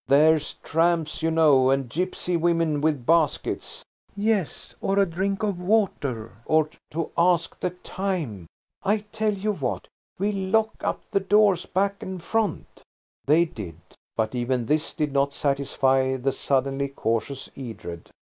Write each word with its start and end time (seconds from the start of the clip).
There's 0.07 0.55
tramps, 0.63 1.21
you 1.21 1.29
know, 1.29 1.69
and 1.69 1.87
gipsy 1.87 2.35
women 2.35 2.81
with 2.81 3.05
baskets." 3.05 3.83
"Yes–or 4.17 5.05
drink 5.05 5.43
of 5.43 5.59
water, 5.61 6.37
or 6.47 6.71
to 6.89 7.11
ask 7.15 7.59
the 7.59 7.69
time. 7.69 8.47
I'll 8.81 9.03
tell 9.11 9.35
you 9.35 9.51
what–we'll 9.53 10.49
lock 10.49 10.73
up 10.83 11.01
the 11.11 11.19
doors, 11.19 11.67
back 11.67 12.01
and 12.01 12.19
front." 12.19 12.81
They 13.27 13.45
did. 13.45 13.77
But 14.17 14.33
even 14.33 14.65
this 14.65 14.95
did 14.95 15.13
not 15.13 15.35
satisfy 15.35 16.17
the 16.17 16.31
suddenly 16.31 16.87
cautious 16.87 17.51
Edred. 17.55 18.09